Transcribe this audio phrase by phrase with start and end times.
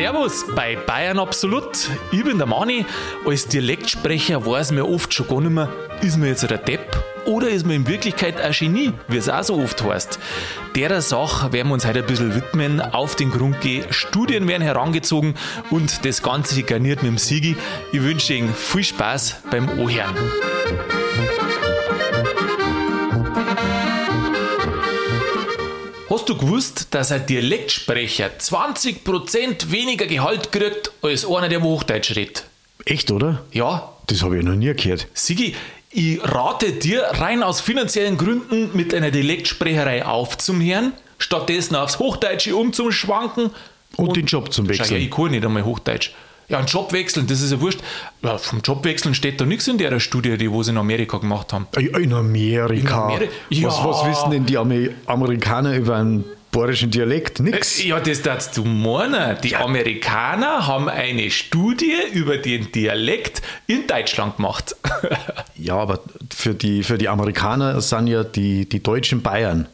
[0.00, 1.90] Servus bei Bayern Absolut.
[2.10, 2.86] Ich bin der Mani.
[3.26, 5.68] Als Dialektsprecher weiß mir oft schon gar nicht mehr,
[6.00, 9.42] ist man jetzt ein Depp oder ist man in Wirklichkeit ein Genie, wie es auch
[9.42, 10.18] so oft heißt.
[10.74, 13.84] Derer Sache werden wir uns heute ein bisschen widmen, auf den Grund gehen.
[13.90, 15.34] Studien werden herangezogen
[15.68, 17.54] und das Ganze garniert mit dem Sigi.
[17.92, 20.14] Ich wünsche Ihnen viel Spaß beim Ohren.
[26.10, 32.46] Hast du gewusst, dass ein Dialektsprecher 20% weniger Gehalt kriegt als einer, der Hochdeutsch redet?
[32.84, 33.44] Echt, oder?
[33.52, 33.92] Ja.
[34.08, 35.06] Das habe ich noch nie gehört.
[35.14, 35.54] Sigi,
[35.90, 43.52] ich rate dir rein aus finanziellen Gründen mit einer Dialektsprecherei aufzuhören, stattdessen aufs Hochdeutsche umzuschwanken
[43.94, 44.88] und, und den Job zum Wechseln.
[44.88, 46.10] Schau, ja, ich kann nicht einmal Hochdeutsch.
[46.50, 47.80] Ja, einen Job wechseln, das ist ja wurscht.
[48.22, 51.52] Ja, vom Job wechseln steht da nichts in der Studie, die sie in Amerika gemacht
[51.52, 51.68] haben.
[51.76, 53.08] In Amerika?
[53.08, 53.68] In Ameri ja.
[53.68, 57.38] was, was wissen denn die Amerikaner über einen bayerischen Dialekt?
[57.38, 57.78] Nix.
[57.78, 59.40] Äh, ja, das darfst du meinen.
[59.42, 59.54] Die.
[59.54, 64.74] Amerikaner haben eine Studie über den Dialekt in Deutschland gemacht.
[65.56, 66.00] ja, aber
[66.34, 69.68] für die, für die Amerikaner sind ja die, die Deutschen Bayern.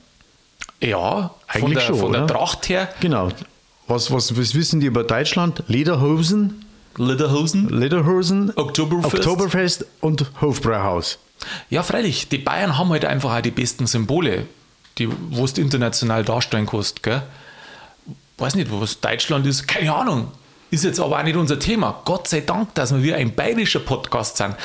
[0.82, 1.98] Ja, eigentlich von der, schon.
[1.98, 2.90] Von der Tracht her.
[3.00, 3.30] Genau.
[3.86, 5.62] Was, was, was wissen die über Deutschland?
[5.68, 6.65] Lederhosen,
[6.98, 7.68] Lederhosen.
[7.68, 8.52] Lederhosen.
[8.56, 9.14] Oktoberfest.
[9.14, 11.18] Oktoberfest und Hofbrauhaus.
[11.70, 12.28] Ja, freilich.
[12.28, 14.46] Die Bayern haben halt einfach auch die besten Symbole,
[14.98, 17.02] die wo du international darstellen kannst.
[17.02, 17.22] Gell?
[18.38, 19.66] Weiß nicht, was Deutschland ist.
[19.66, 20.28] Keine Ahnung.
[20.70, 22.02] Ist jetzt aber auch nicht unser Thema.
[22.04, 24.56] Gott sei Dank, dass wir ein bayerischer Podcast sind.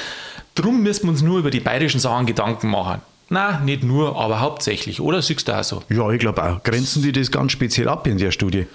[0.56, 3.02] Drum müssen wir uns nur über die bayerischen Sachen Gedanken machen.
[3.30, 5.84] Na, nicht nur, aber hauptsächlich, oder siehst du auch so?
[5.88, 6.64] Ja, ich glaube auch.
[6.64, 8.68] Grenzen die das ganz speziell ab in der Studie?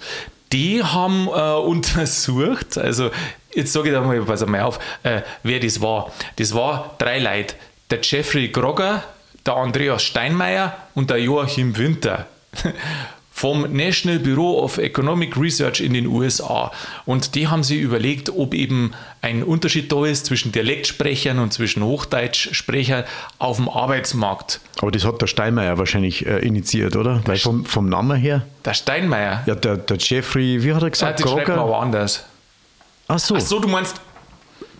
[0.51, 3.11] Die haben äh, untersucht, also
[3.57, 6.11] jetzt sage ich da mal, pass mal auf, äh, wer das war.
[6.37, 7.55] Das war drei Leute.
[7.89, 9.03] Der Jeffrey Grogger,
[9.45, 12.27] der Andreas Steinmeier und der Joachim Winter.
[13.37, 16.71] vom National Bureau of Economic Research in den USA.
[17.05, 21.83] Und die haben sich überlegt, ob eben ein Unterschied da ist zwischen Dialektsprechern und zwischen
[21.83, 23.03] Hochdeutschsprechern
[23.37, 24.59] auf dem Arbeitsmarkt.
[24.79, 27.21] Aber das hat der Steinmeier wahrscheinlich äh, initiiert, oder?
[27.25, 28.41] Weil vom, vom Namen her?
[28.65, 29.43] Der Steinmeier?
[29.45, 31.19] Ja, der, der Jeffrey, wie hat er gesagt?
[31.19, 32.25] Ja, das schreibt man aber anders.
[33.07, 33.35] Ach so.
[33.35, 34.01] Ach so, du meinst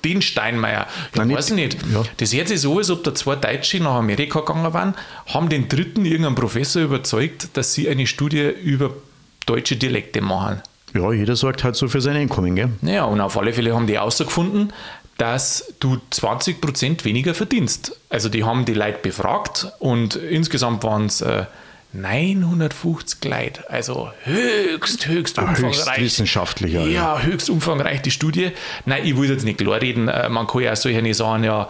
[0.03, 0.87] den Steinmeier.
[1.11, 1.77] Ich Nein, weiß nicht.
[1.91, 2.03] Ja.
[2.17, 4.95] Das hört sich so, als ob da zwei Deutsche nach Amerika gegangen waren,
[5.27, 8.91] haben den dritten irgendeinen Professor überzeugt, dass sie eine Studie über
[9.45, 10.61] deutsche Dialekte machen.
[10.93, 12.69] Ja, jeder sorgt halt so für sein Einkommen, gell?
[12.81, 14.71] Ja, und auf alle Fälle haben die herausgefunden,
[15.17, 17.99] dass du 20% weniger verdienst.
[18.09, 21.45] Also die haben die Leute befragt und insgesamt waren es äh,
[21.97, 25.75] 950 Leute, also höchst, höchst umfangreich.
[25.75, 26.85] Höchst wissenschaftlich, ja.
[26.85, 28.51] Ja, höchst umfangreich die Studie.
[28.85, 31.67] Nein, ich will jetzt nicht klar reden, äh, man kann ja solche Sachen ja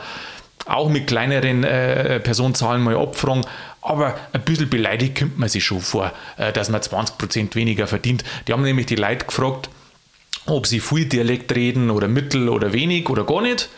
[0.65, 3.45] auch mit kleineren äh, Personenzahlen mal abfragen,
[3.81, 8.23] aber ein bisschen beleidigt kommt man sich schon vor, äh, dass man 20% weniger verdient.
[8.47, 9.69] Die haben nämlich die Leute gefragt,
[10.45, 13.69] ob sie viel Dialekt reden oder mittel oder wenig oder gar nicht.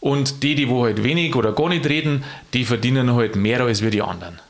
[0.00, 3.82] Und die, die wo halt wenig oder gar nicht reden, die verdienen halt mehr als
[3.82, 4.40] wir die anderen.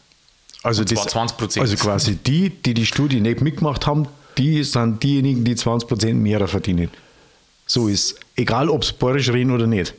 [0.62, 5.44] Also, das, 20 also quasi die, die die Studie nicht mitgemacht haben, die sind diejenigen,
[5.44, 6.90] die 20 Prozent mehr verdienen.
[7.66, 9.94] So ist Egal, ob es bayerisch reden oder nicht.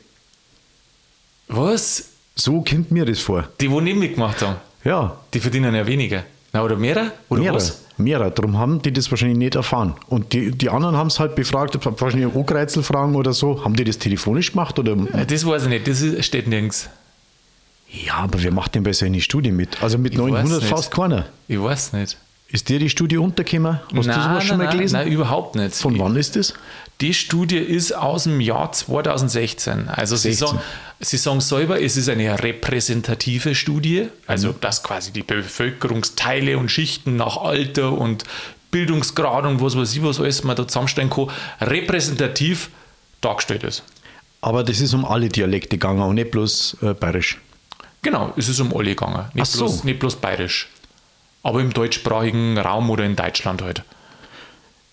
[1.48, 2.08] Was?
[2.34, 3.46] So kommt mir das vor.
[3.60, 4.56] Die, wo nicht mitgemacht haben?
[4.82, 5.18] Ja.
[5.34, 6.24] Die verdienen ja weniger.
[6.54, 7.12] Na, oder mehrere?
[7.28, 7.56] Oder mehrere.
[7.56, 7.82] was?
[7.98, 8.30] Mehrere.
[8.30, 9.94] Darum haben die das wahrscheinlich nicht erfahren.
[10.08, 13.62] Und die, die anderen haben es halt befragt, wahrscheinlich Angereizelfragen oder so.
[13.62, 14.78] Haben die das telefonisch gemacht?
[14.78, 14.96] Oder?
[14.96, 16.88] Das weiß ich nicht, das steht nirgends.
[17.92, 19.82] Ja, aber wer macht denn bei so einer Studie mit?
[19.82, 21.26] Also mit ich 900 fast keiner.
[21.48, 22.16] Ich weiß nicht.
[22.52, 23.78] Ist dir die Studie untergekommen?
[23.80, 24.94] Hast nein, du sowas schon mal nein, gelesen?
[24.94, 25.74] Nein, überhaupt nicht.
[25.76, 26.54] Von wann ist das?
[27.00, 29.88] Die Studie ist aus dem Jahr 2016.
[29.88, 30.58] Also Sie sagen,
[30.98, 34.54] Sie sagen selber, es ist eine repräsentative Studie, also mhm.
[34.60, 38.24] dass quasi die Bevölkerungsteile und Schichten nach Alter und
[38.72, 41.28] Bildungsgrad und was weiß ich, was alles man da zusammenstellen kann,
[41.60, 42.70] repräsentativ
[43.20, 43.84] dargestellt ist.
[44.40, 47.38] Aber das ist um alle Dialekte gegangen und nicht bloß äh, bayerisch.
[48.02, 49.26] Genau, es ist um alle gegangen.
[49.34, 49.64] Nicht, so.
[49.64, 50.68] bloß, nicht bloß bayerisch.
[51.42, 53.82] Aber im deutschsprachigen Raum oder in Deutschland halt.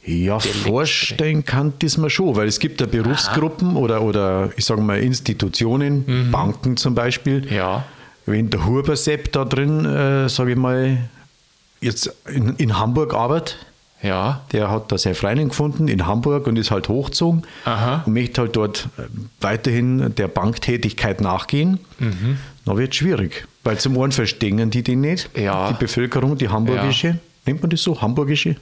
[0.08, 4.80] Ja, vorstellen kann das man schon, weil es gibt ja Berufsgruppen oder, oder ich sage
[4.80, 6.32] mal Institutionen, mhm.
[6.32, 7.52] Banken zum Beispiel.
[7.52, 7.84] Ja.
[8.26, 11.10] Wenn der Huber-Sepp da drin, äh, sage ich mal,
[11.82, 13.58] jetzt in, in Hamburg arbeitet,
[14.02, 14.42] ja.
[14.52, 18.04] Der hat da seine Freundin gefunden in Hamburg und ist halt hochgezogen Aha.
[18.06, 19.04] und möchte halt dort äh,
[19.42, 21.80] weiterhin der Banktätigkeit nachgehen.
[22.00, 22.38] Mhm.
[22.66, 25.72] Dann wird es schwierig, weil zum einen verstehen die den nicht, ja.
[25.72, 27.16] die Bevölkerung, die hamburgische, ja.
[27.46, 28.58] nennt man das so, hamburgische?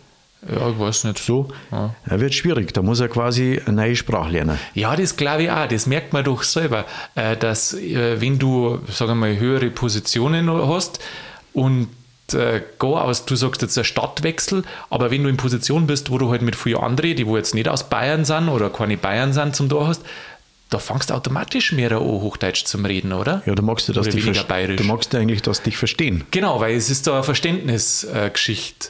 [0.48, 1.18] Ja, ich weiß nicht.
[1.18, 1.96] So, ja.
[2.06, 2.72] Er wird schwierig.
[2.74, 4.60] Da muss er quasi eine neue Sprache lernen.
[4.76, 5.68] Ja, das glaube ich auch.
[5.68, 6.86] Das merkt man doch selber,
[7.16, 11.00] äh, dass äh, wenn du, sagen wir mal, höhere Positionen hast
[11.54, 11.88] und
[12.34, 16.32] äh, aus, du sagst jetzt ein Stadtwechsel, aber wenn du in Position bist, wo du
[16.32, 19.56] halt mit vielen anderen, die wo jetzt nicht aus Bayern sind oder keine Bayern sind,
[19.56, 20.02] zum da hast,
[20.70, 23.44] da fangst du automatisch mehr an, Hochdeutsch zum Reden, oder?
[23.46, 24.78] Ja, du magst du, dass dich bayerisch.
[24.78, 26.24] Du magst du eigentlich, dass dich verstehen.
[26.32, 28.90] Genau, weil es ist da eine Verständnisgeschichte.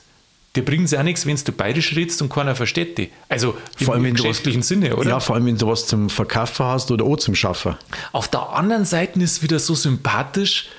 [0.56, 3.10] Dir bringt es ja nichts, wenn du bayerisch redest und keiner versteht dich.
[3.28, 5.10] Also vor allem, im geschäftlichen was, Sinne, oder?
[5.10, 7.76] Ja, vor allem, wenn du was zum Verkaufen hast oder auch zum Schaffen.
[8.14, 10.70] Auf der anderen Seite ist es wieder so sympathisch,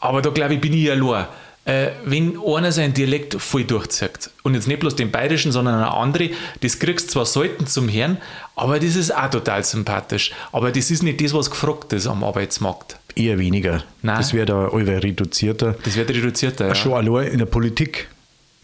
[0.00, 1.26] aber da glaube ich, bin ich ja allein
[1.66, 5.92] äh, wenn einer seinen Dialekt voll durchzieht und jetzt nicht bloß den bayerischen, sondern eine
[5.92, 6.30] andere,
[6.60, 8.18] das kriegst du zwar selten zum Hören,
[8.54, 10.32] aber das ist auch total sympathisch.
[10.52, 12.96] Aber das ist nicht das, was gefragt ist am Arbeitsmarkt.
[13.16, 13.82] Eher weniger.
[14.02, 14.16] Nein.
[14.16, 15.76] Das wird da reduzierter.
[15.84, 16.74] Das wird reduzierter, ja.
[16.74, 18.08] Schon allein in der Politik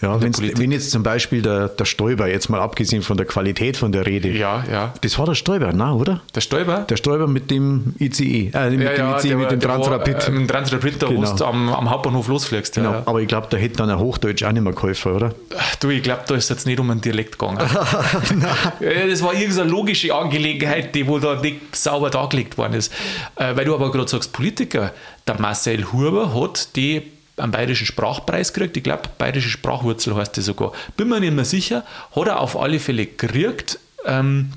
[0.02, 3.92] ja, wenn jetzt zum Beispiel der, der Stoiber, jetzt mal abgesehen von der Qualität von
[3.92, 4.30] der Rede.
[4.30, 4.94] Ja, ja.
[5.00, 6.22] Das war der Stoiber, na, oder?
[6.34, 6.78] Der Stoiber?
[6.88, 10.14] Der Stoiber mit dem ICE, äh, mit ja, dem ja, ICE, der, mit dem Transrapid.
[10.26, 11.32] Äh, mit dem Transrapid, da genau.
[11.32, 12.74] wo du am, am Hauptbahnhof losfliegst.
[12.74, 13.02] Genau, ja.
[13.06, 15.34] aber ich glaube, da hätte dann ein Hochdeutsch auch nicht mehr geholfen, oder?
[15.78, 17.58] Du, ich glaube, da ist jetzt nicht um einen Dialekt gegangen.
[17.60, 22.92] das war irgendeine logische Angelegenheit, die wohl da nicht sauber dargelegt worden ist.
[23.36, 24.92] Äh, weil du aber gerade sagst, Politiker,
[25.28, 27.02] der Marcel Huber hat die
[27.36, 28.76] einen bayerischen Sprachpreis gekriegt.
[28.76, 30.72] Ich glaube, bayerische Sprachwurzel heißt das sogar.
[30.96, 31.84] Bin mir nicht mehr sicher.
[32.14, 34.52] Hat er auf alle Fälle gekriegt, ähm,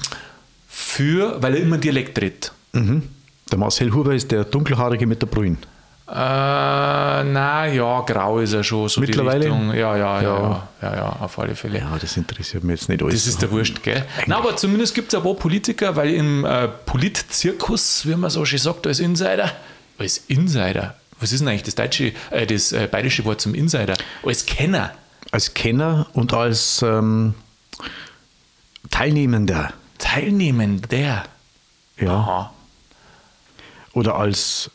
[0.68, 2.52] für, weil er immer Dialekt redet.
[2.74, 3.04] Mhm.
[3.52, 5.58] Der Marcel Huber ist der dunkelhaarige mit der Brühen.
[6.08, 8.88] Äh, na ja, grau ist er schon.
[8.90, 9.48] So Mittlerweile?
[9.48, 11.80] Ja, ja, ja, ja, ja, ja, auf alle Fälle.
[11.80, 13.16] Ja, das interessiert mich jetzt nicht alles.
[13.16, 14.06] Das ist der Wurscht, gell?
[14.28, 18.46] Na, aber zumindest gibt es ein paar Politiker, weil im äh, Politzirkus, wie man so
[18.46, 19.52] schön sagt, als Insider,
[19.98, 20.96] als Insider,
[21.26, 23.96] was ist denn eigentlich das deutsche, äh, das äh, bayerische Wort zum Insider?
[24.22, 24.94] Als Kenner.
[25.32, 27.34] Als Kenner und als ähm,
[28.92, 29.74] Teilnehmender.
[29.98, 31.26] Teilnehmender.
[31.98, 32.12] Ja.
[32.12, 32.54] Aha.
[33.94, 34.70] Oder als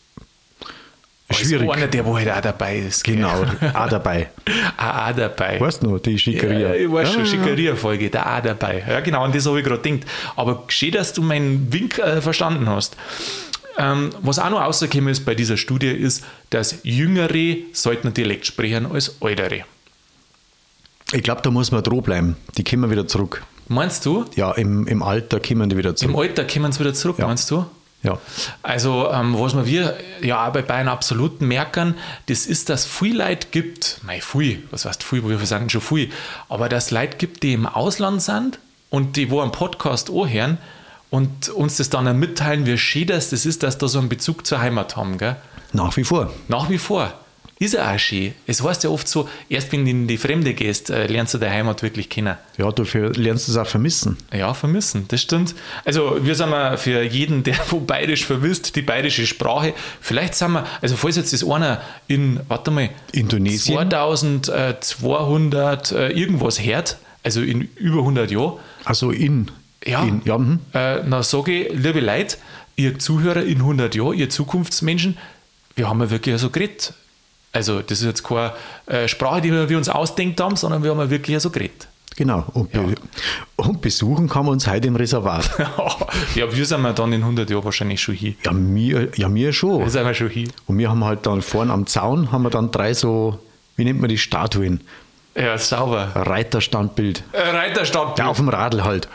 [1.30, 1.68] Schwierig.
[1.68, 3.04] Als einer, der wo halt auch dabei ist.
[3.04, 3.44] Genau,
[3.74, 4.30] auch dabei.
[4.76, 5.60] auch, dabei.
[5.60, 6.70] Weißt du noch, die Schickeria.
[6.70, 7.26] Ja, ich weiß schon, ah.
[7.26, 8.84] Schickeria-Folge, da auch dabei.
[8.88, 10.10] Ja, genau, an das habe ich gerade gedacht.
[10.34, 12.96] Aber schön, dass du meinen Wink äh, verstanden hast.
[13.78, 18.86] Ähm, was auch noch rausgekommen ist bei dieser Studie, ist, dass Jüngere sollten Dialekt sprechen
[18.90, 19.64] als Ältere.
[21.12, 22.36] Ich glaube, da muss man droh bleiben.
[22.56, 23.42] Die kommen wieder zurück.
[23.68, 24.24] Meinst du?
[24.34, 26.12] Ja, im, im Alter kommen die wieder zurück.
[26.12, 27.26] Im Alter kommen sie wieder zurück, ja.
[27.26, 27.66] meinst du?
[28.02, 28.18] Ja.
[28.62, 31.94] Also, ähm, was wir ja auch bei Bayern absolut merken,
[32.26, 35.82] das ist, dass es viel Leute gibt, mei, viel, was heißt viel, wir sagen schon
[35.82, 36.10] viel,
[36.48, 38.58] aber dass es Leute gibt, die im Ausland sind
[38.88, 40.58] und die, wo einen Podcast auch hören,
[41.10, 44.46] und uns das dann mitteilen, wie schön das, das ist, dass da so einen Bezug
[44.46, 45.18] zur Heimat haben.
[45.18, 45.36] Gell?
[45.72, 46.32] Nach wie vor.
[46.48, 47.12] Nach wie vor.
[47.62, 48.32] Ist ja auch schön.
[48.46, 51.38] Es heißt ja oft so, erst wenn du in die Fremde gehst, äh, lernst du
[51.38, 52.38] deine Heimat wirklich kennen.
[52.56, 54.16] Ja, du lernst es auch vermissen.
[54.32, 55.54] Ja, vermissen, das stimmt.
[55.84, 59.74] Also wir sind mal für jeden, der wo bayerisch vermisst, die bayerische Sprache.
[60.00, 66.64] Vielleicht sind wir, also falls jetzt das einer in, warte mal, Indonesien 2200 äh, irgendwas
[66.64, 68.54] hört, also in über 100 Jahren.
[68.86, 69.50] Also in
[69.84, 70.60] ja, in, ja mhm.
[70.72, 72.36] äh, dann sage ich, liebe Leute,
[72.76, 75.16] ihr Zuhörer in 100 Jahren, ihr Zukunftsmenschen,
[75.76, 76.94] wir haben ja wirklich so geredet.
[77.52, 78.52] Also, das ist jetzt keine
[78.86, 81.88] äh, Sprache, die wir uns ausdenkt haben, sondern wir haben ja wirklich so geredet.
[82.16, 82.44] Genau.
[82.52, 82.84] Und, ja.
[83.56, 85.50] und, besuchen kann man uns heute im Reservat.
[86.34, 88.34] ja, wir sind wir dann in 100 Jahren wahrscheinlich schon hier.
[88.44, 89.80] Ja, mir, ja, wir schon.
[89.80, 90.48] Wir sind wir schon hier.
[90.66, 93.38] Und wir haben halt dann vorne am Zaun haben wir dann drei so,
[93.76, 94.80] wie nennt man die Statuen?
[95.34, 96.10] Ja, sauber.
[96.14, 97.22] Reiterstandbild.
[97.32, 98.18] Äh, Reiterstandbild.
[98.18, 99.08] Ja, auf dem Radl halt.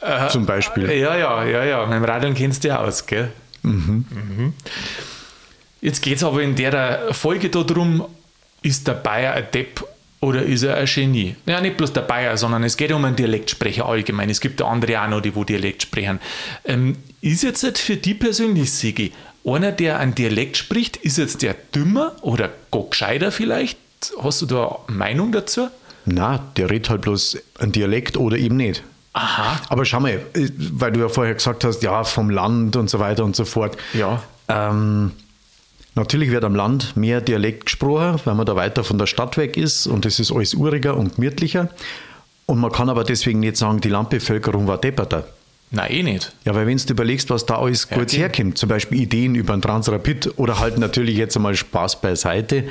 [0.00, 0.90] Äh, zum Beispiel.
[0.90, 1.86] Ja, ja, ja, ja.
[1.86, 3.30] Mit dem Radeln kennst du ja aus, gell?
[3.62, 4.04] Mhm.
[4.10, 4.54] Mhm.
[5.80, 8.04] Jetzt geht es aber in der Folge darum,
[8.62, 9.84] ist der Bayer ein Depp
[10.20, 11.36] oder ist er ein Genie?
[11.46, 14.28] Ja, nicht bloß der Bayer, sondern es geht um einen Dialektsprecher allgemein.
[14.28, 16.20] Es gibt andere auch noch, die wo Dialekt sprechen.
[16.64, 19.12] Ähm, ist jetzt für die persönlich, Sigi,
[19.44, 23.78] einer, der einen Dialekt spricht, ist jetzt der dümmer oder gar gescheiter vielleicht?
[24.22, 25.68] Hast du da eine Meinung dazu?
[26.04, 28.82] Na, der redet halt bloß einen Dialekt oder eben nicht.
[29.12, 29.60] Aha.
[29.68, 33.24] Aber schau mal, weil du ja vorher gesagt hast, ja, vom Land und so weiter
[33.24, 33.76] und so fort.
[33.92, 34.22] Ja.
[34.48, 35.12] Ähm,
[35.94, 39.56] natürlich wird am Land mehr Dialekt gesprochen, weil man da weiter von der Stadt weg
[39.56, 41.68] ist und es ist alles uriger und gemütlicher.
[42.46, 45.24] Und man kann aber deswegen nicht sagen, die Landbevölkerung war depperter.
[45.72, 46.32] Nein, eh nicht.
[46.44, 49.52] Ja, weil wenn du überlegst, was da alles ja, kurz herkommt, zum Beispiel Ideen über
[49.52, 52.64] einen Transrapid oder halt natürlich jetzt einmal Spaß beiseite,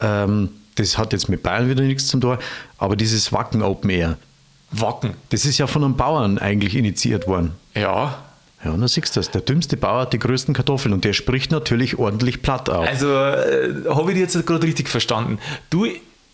[0.00, 2.38] ähm, das hat jetzt mit Bayern wieder nichts zu tun,
[2.78, 4.16] aber dieses Wacken Open Air,
[4.80, 5.14] Wacken.
[5.30, 7.52] Das ist ja von einem Bauern eigentlich initiiert worden.
[7.74, 8.22] Ja.
[8.64, 9.30] Ja, dann siehst du das.
[9.30, 12.86] Der dümmste Bauer hat die größten Kartoffeln und der spricht natürlich ordentlich platt auch.
[12.86, 15.38] Also, äh, habe ich dich jetzt gerade richtig verstanden.
[15.70, 15.86] Du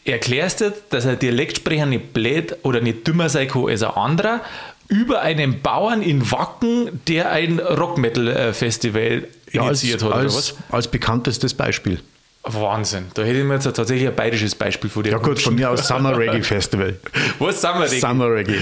[0.04, 4.40] erklärst jetzt, dass ein Dialektsprecher nicht blöd oder nicht dümmer sein kann als ein anderer,
[4.88, 11.54] über einen Bauern in Wacken, der ein Rock-Metal-Festival ja, initiiert als, hat, als, als bekanntestes
[11.54, 12.00] Beispiel.
[12.44, 13.06] Wahnsinn.
[13.14, 15.12] Da hätte ich mir jetzt tatsächlich ein bayerisches Beispiel von dir.
[15.12, 16.96] Ja gut, von mir aus Summer Reggae Festival.
[17.38, 18.00] Was Summer Reggae?
[18.00, 18.58] Summer Reggae.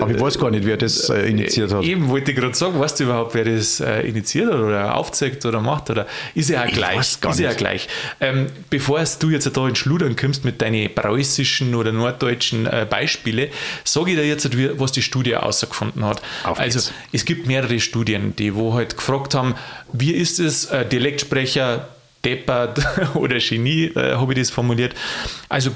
[0.00, 1.84] Aber ich weiß gar nicht, wer das äh, initiiert hat.
[1.84, 5.46] Eben wollte ich gerade sagen, weißt du überhaupt, wer das äh, initiiert hat oder aufzeigt
[5.46, 5.90] oder macht?
[5.90, 6.98] Oder ist ja auch Ich gleich.
[6.98, 7.54] weiß gar ist ja nicht.
[7.54, 7.88] auch gleich.
[8.20, 13.48] Ähm, bevor du jetzt da in Schludern kommst mit deinen preußischen oder norddeutschen äh, Beispiele,
[13.84, 14.48] sage ich dir jetzt,
[14.80, 16.20] was die Studie herausgefunden hat.
[16.42, 16.92] Auf also geht's.
[17.12, 19.54] es gibt mehrere Studien, die wo halt gefragt haben,
[19.92, 21.88] wie ist es, äh, Dialektsprecher,
[22.24, 22.80] deppert
[23.14, 24.94] oder Genie, äh, habe ich das formuliert.
[25.48, 25.70] Also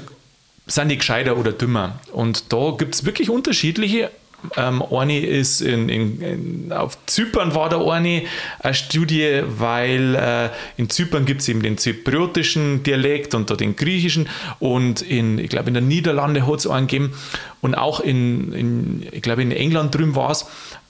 [0.67, 1.99] sind die gescheiter oder dümmer?
[2.11, 4.11] Und da gibt es wirklich unterschiedliche.
[4.55, 8.23] Ähm, eine ist in, in, in, auf Zypern war da eine,
[8.59, 13.75] eine Studie, weil äh, in Zypern gibt es eben den zypriotischen Dialekt und da den
[13.75, 14.29] griechischen
[14.59, 17.13] und in, ich glaube in den Niederlande hat es einen gegeben
[17.59, 20.45] und auch in, in ich glaube in England drüben war es.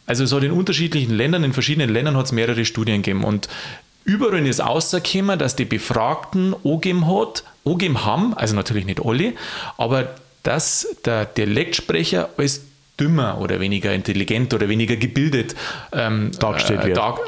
[0.05, 3.47] Also es hat in unterschiedlichen Ländern, in verschiedenen Ländern hat es mehrere Studien gegeben und
[4.09, 9.33] Überall ist rausgekommen, dass die Befragten angegeben hat, angegeben haben, also natürlich nicht alle,
[9.77, 12.61] aber dass der Dialektsprecher als
[12.99, 15.55] dümmer oder weniger intelligent oder weniger gebildet
[15.93, 16.97] ähm, Dargestellt wird.
[16.97, 17.19] dar-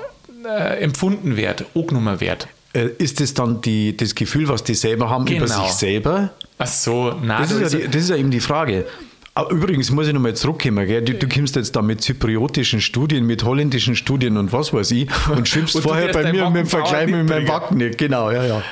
[0.44, 2.48] äh, empfunden wird, angenommen wird.
[2.74, 5.64] Äh, Ist das dann die, das Gefühl, was die selber haben über Genau.
[5.64, 6.32] sich selber?
[6.58, 8.88] Ach so, nein, Das da ist, ja ist- die, das ist ja eben die Frage.
[9.34, 10.86] Ah, Übrigens muss ich nochmal zurückkommen.
[10.86, 11.02] Gell?
[11.04, 15.10] Du, du kommst jetzt da mit zypriotischen Studien, mit holländischen Studien und was weiß ich
[15.30, 17.48] und schimpfst Und vorher bei mir mit dem Vergleich mit meinem.
[17.48, 17.92] Wacken.
[17.92, 18.64] Genau, ja, ja.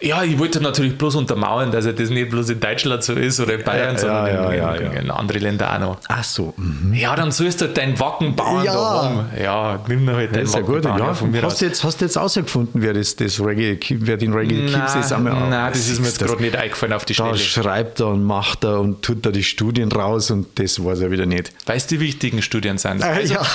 [0.00, 3.40] Ja, ich wollte natürlich bloß untermauern, dass er das nicht bloß in Deutschland so ist
[3.40, 5.00] oder in Bayern, Ja, sondern ja, in, ja, in, ja.
[5.00, 5.96] in andere Länder auch noch.
[6.08, 6.52] Ach so.
[6.58, 6.92] mhm.
[6.92, 8.74] Ja, dann sollst du deinen Wacken bauen Ja.
[8.74, 9.24] da rum.
[9.42, 10.84] Ja, nimm dir halt Das deinen ist ja Wacken gut.
[10.84, 11.58] Ja, von mir hast, aus.
[11.60, 15.10] du jetzt, hast du jetzt ausgefunden, wer, das, das Reggae, wer den Reggae Keeps ist?
[15.12, 17.38] Nein, Einmal- nein, das ist mir jetzt gerade nicht eingefallen auf die Da Stelle.
[17.38, 21.10] schreibt er und macht er und tut da die Studien raus und das weiß er
[21.10, 21.52] wieder nicht.
[21.64, 23.02] Weil es die wichtigen Studien sind.
[23.02, 23.40] Äh, ja.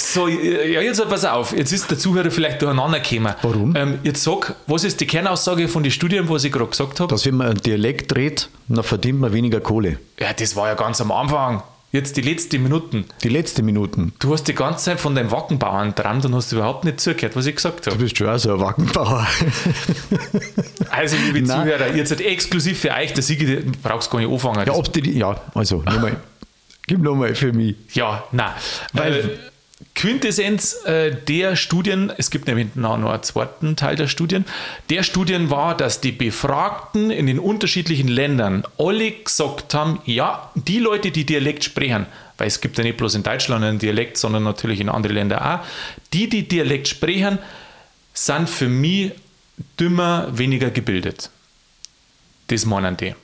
[0.00, 3.34] So, ja, jetzt pass auf, jetzt ist der Zuhörer vielleicht durcheinander gekommen.
[3.42, 3.74] Warum?
[3.74, 7.10] Ähm, jetzt sag, was ist die Kernaussage von den Studien, was ich gerade gesagt habe?
[7.10, 9.98] Dass wenn man einen Dialekt redet, dann verdient man weniger Kohle.
[10.20, 11.62] Ja, das war ja ganz am Anfang.
[11.90, 13.06] Jetzt die letzten Minuten.
[13.22, 14.12] Die letzten Minuten.
[14.18, 17.46] Du hast die ganze Zeit von deinem Wackenbauern dran und hast überhaupt nicht zugehört, was
[17.46, 18.02] ich gesagt Du habe.
[18.02, 19.26] bist schon auch so ein Wackenbauer.
[20.90, 21.62] Also, liebe Nein.
[21.66, 24.66] Zuhörer, jetzt halt exklusiv für euch, der Siege, du brauchst gar nicht anfangen.
[24.66, 26.16] Ja, ob die, ja also nochmal.
[26.86, 27.76] Gib nochmal für mich.
[27.92, 28.52] Ja, nein.
[28.94, 29.38] Weil- Weil
[29.98, 34.44] Quintessenz äh, der Studien, es gibt nämlich noch, noch einen zweiten Teil der Studien,
[34.90, 40.78] der Studien war, dass die Befragten in den unterschiedlichen Ländern alle gesagt haben, ja, die
[40.78, 44.44] Leute, die Dialekt sprechen, weil es gibt ja nicht bloß in Deutschland einen Dialekt, sondern
[44.44, 45.66] natürlich in anderen Ländern auch,
[46.12, 47.40] die, die Dialekt sprechen,
[48.14, 49.10] sind für mich
[49.80, 51.28] dümmer, weniger gebildet.
[52.46, 53.16] Das meinen die.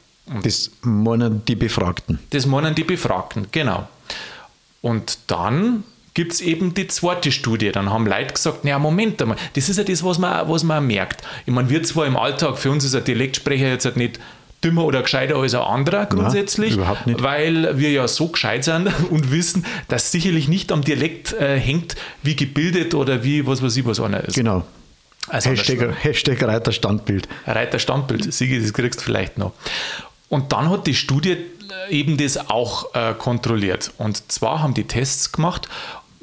[0.42, 2.18] Das meinen die Befragten.
[2.30, 3.86] Das meinen die Befragten, genau.
[4.82, 5.84] Und dann
[6.14, 7.73] gibt es eben die zweite Studie.
[7.73, 10.87] Dann haben Leute gesagt, naja, Moment einmal, das ist ja das, was man, was man
[10.87, 11.23] merkt.
[11.44, 14.21] Ich meine, wir zwar im Alltag, für uns ist ein Dialektsprecher jetzt halt nicht
[14.62, 17.23] dümmer oder gescheiter als ein anderer grundsätzlich, überhaupt nicht.
[17.23, 21.97] weil wir ja so gescheit sind und wissen, dass sicherlich nicht am Dialekt äh, hängt,
[22.23, 24.35] wie gebildet oder wie, was weiß ich, was einer ist.
[24.35, 24.64] Genau.
[25.28, 27.28] Also Hashtag, Hashtag Reiter Standbild.
[27.47, 29.52] Reiter Standbild, Sigi, das kriegst du vielleicht noch.
[30.28, 31.37] Und dann hat die Studie
[31.88, 33.92] äh, eben das auch äh, kontrolliert.
[33.99, 35.68] Und zwar haben die Tests gemacht,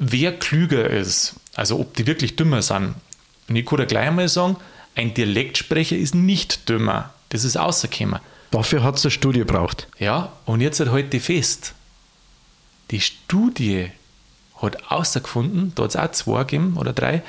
[0.04, 2.94] wer klüger ist, also ob die wirklich dümmer sind.
[3.48, 4.56] Und ich kann dir gleich einmal sagen,
[4.94, 7.14] ein Dialektsprecher ist nicht dümmer.
[7.28, 8.20] Das ist außergekommen.
[8.50, 9.88] Dafür hat es eine Studie braucht.
[9.98, 11.74] Ja, und jetzt halt heute fest.
[12.90, 13.90] Die Studie
[14.60, 17.22] hat außergefunden, da hat es auch zwei gegeben oder drei,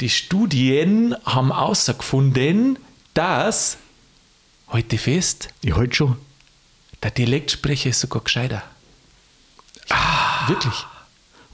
[0.00, 2.78] die Studien haben außergefunden,
[3.14, 3.76] dass,
[4.68, 6.16] heute fest, Ich halt schon.
[7.02, 8.62] der Dialektsprecher ist sogar gescheiter.
[9.90, 10.86] Ah, wirklich?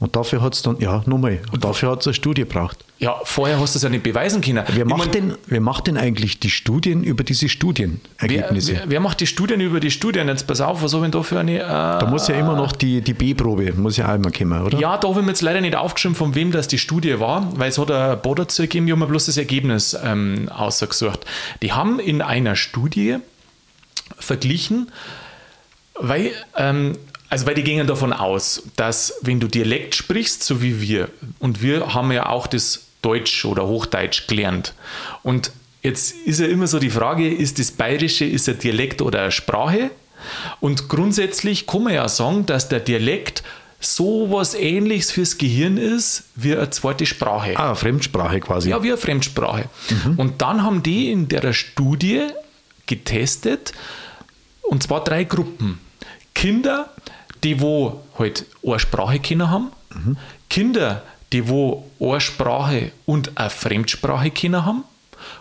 [0.01, 2.85] Und dafür hat es dann, ja, nochmal, und dafür hat es eine Studie braucht.
[2.99, 4.65] Ja, vorher hast du es ja nicht beweisen können.
[4.67, 8.73] Wer Ich macht, mein, denn, wer macht denn eigentlich die Studien über diese wer, Studienergebnisse?
[8.73, 10.27] wer, wer macht die Studien über die Studien?
[10.29, 11.59] Jetzt pass auf, was habe ich denn da für eine.
[11.59, 14.79] Äh, da muss ja immer noch die, die B-Probe, muss ja auch immer kommen, oder?
[14.79, 17.49] Ja, da habe ich mir jetzt leider nicht aufgeschrieben, von wem das die Studie war,
[17.57, 21.21] weil es hat ein dazu gegeben, die haben mir bloß das Ergebnis ähm, ausgesucht.
[21.63, 23.19] Die haben in einer Studie
[24.19, 24.91] verglichen,
[25.95, 26.93] weil, ähm,
[27.35, 31.09] also weil die gingen davon aus, dass wenn du Dialekt sprichst, so wie wir,
[31.41, 34.73] und wir haben ja auch das Deutsch oder Hochdeutsch gelernt.
[35.25, 35.51] Und
[35.83, 39.33] jetzt ist ja immer so die Frage, ist das Bayerische, ist ein Dialekt oder eine
[39.33, 39.91] Sprache?
[40.61, 43.43] Und grundsätzlich kann man ja sagen, dass der Dialekt
[43.81, 47.59] so was ähnliches fürs Gehirn ist wie eine zweite Sprache.
[47.59, 48.71] Ah, Fremdsprache quasi.
[48.71, 49.69] Ja, wie eine Fremdsprache.
[50.17, 52.29] Und dann haben die in der Studie
[52.87, 53.73] getestet,
[54.63, 55.81] und zwar drei Gruppen.
[56.35, 56.91] Kinder,
[57.45, 59.71] die wo halt eine Sprache kennen haben,
[60.49, 64.85] Kinder, die wo eine Sprache und eine Fremdsprache kennen haben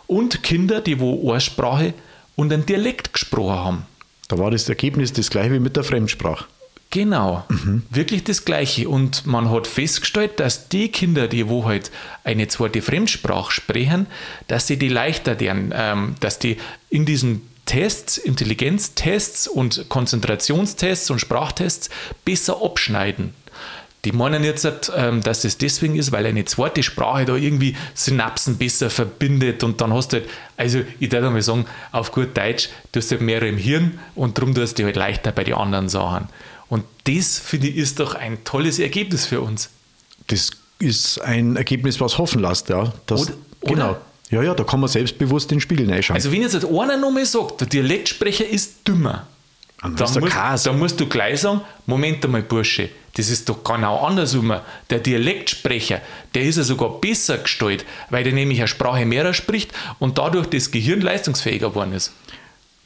[0.08, 1.94] Und Kinder, die wo eine Sprache
[2.36, 3.86] und einen Dialekt gesprochen haben.
[4.28, 6.46] Da war das Ergebnis das gleiche wie mit der Fremdsprache.
[6.90, 7.84] Genau, mhm.
[7.90, 8.88] wirklich das Gleiche.
[8.88, 11.90] Und man hat festgestellt, dass die Kinder, die wo halt
[12.24, 14.06] eine zweite Fremdsprache sprechen,
[14.48, 16.58] dass sie die leichter werden, ähm, dass die
[16.92, 21.90] in diesen Tests, Intelligenztests und Konzentrationstests und Sprachtests
[22.26, 23.34] besser abschneiden.
[24.06, 28.58] Die meinen jetzt, ähm, dass es deswegen ist, weil eine zweite Sprache da irgendwie Synapsen
[28.58, 32.68] besser verbindet und dann hast du halt, also ich würde mal sagen, auf gut Deutsch,
[32.92, 35.88] du hast halt mehr im Hirn und darum tust du halt leichter bei den anderen
[35.88, 36.28] Sachen.
[36.68, 39.70] Und das, finde ich, ist doch ein tolles Ergebnis für uns.
[40.28, 42.92] Das ist ein Ergebnis, was hoffen lässt, ja.
[43.06, 43.90] Das, oder, genau.
[43.92, 44.02] Oder?
[44.34, 46.16] Ja, ja, da kann man selbstbewusst in den Spiegel reinschauen.
[46.16, 49.28] Also wenn jetzt einer nochmal sagt, der Dialektsprecher ist dümmer,
[49.80, 54.00] dann, dann, musst, dann musst du gleich sagen, Moment einmal, Bursche, das ist doch genau
[54.00, 54.56] andersrum.
[54.90, 56.02] Der Dialektsprecher,
[56.34, 60.48] der ist ja sogar besser gestellt, weil der nämlich eine Sprache mehrer spricht und dadurch
[60.48, 62.14] das Gehirn leistungsfähiger geworden ist.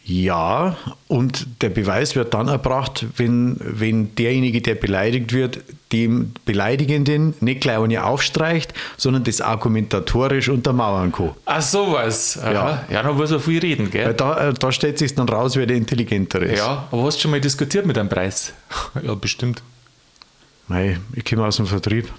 [0.09, 0.77] Ja,
[1.09, 5.59] und der Beweis wird dann erbracht, wenn, wenn derjenige, der beleidigt wird,
[5.91, 11.31] dem Beleidigenden nicht gleich eine aufstreicht, sondern das argumentatorisch untermauern kann.
[11.43, 12.39] Ach, sowas.
[12.41, 14.05] Ja, ja dann muss er viel reden, gell?
[14.05, 16.59] Weil da, äh, da stellt sich dann raus, wer der Intelligentere ist.
[16.59, 18.53] Ja, aber hast du schon mal diskutiert mit einem Preis?
[19.03, 19.61] ja, bestimmt.
[20.69, 22.13] Nein, ich komme aus dem Vertrieb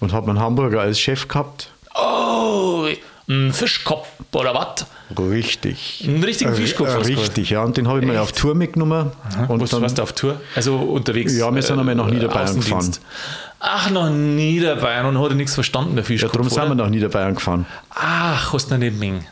[0.00, 1.72] und habe einen Hamburger als Chef gehabt.
[1.94, 2.88] Oh,
[3.28, 4.86] ein Fischkopf oder was?
[5.18, 6.04] Richtig.
[6.06, 6.88] Einen richtigen Fischkopf.
[6.88, 7.62] Äh, richtig, ja.
[7.62, 8.14] Und den habe ich Echt?
[8.14, 9.12] mal auf Tour mitgenommen.
[9.28, 9.46] Aha.
[9.46, 10.40] Und Was, dann, warst du auf Tour?
[10.54, 11.36] Also unterwegs?
[11.36, 12.90] Ja, wir sind einmal nach äh, Niederbayern gefahren.
[13.60, 16.32] Ach, nach Niederbayern und hat nichts verstanden, der Fischkopf.
[16.32, 17.66] Ja, darum sind wir nach Niederbayern gefahren.
[17.90, 19.24] Ach, hast du nicht Ming.